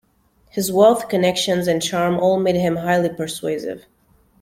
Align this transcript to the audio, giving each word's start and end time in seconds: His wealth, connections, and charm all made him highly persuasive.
His 0.49 0.71
wealth, 0.71 1.09
connections, 1.09 1.67
and 1.67 1.79
charm 1.79 2.19
all 2.19 2.39
made 2.39 2.55
him 2.55 2.75
highly 2.77 3.09
persuasive. 3.09 3.85